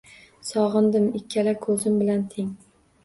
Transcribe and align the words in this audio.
Sog’indim 0.47 1.05
ikkala 1.19 1.53
ko’zim 1.67 2.01
bilan 2.01 2.25
teng 2.33 2.51